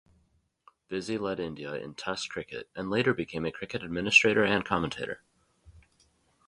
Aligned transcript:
Vizzy 0.89 1.15
led 1.15 1.39
India 1.39 1.75
in 1.75 1.93
Test 1.93 2.31
cricket 2.31 2.67
and 2.75 2.89
later 2.89 3.13
became 3.13 3.45
a 3.45 3.51
cricket 3.51 3.83
administrator 3.83 4.43
and 4.43 4.65
commentator. 4.65 5.21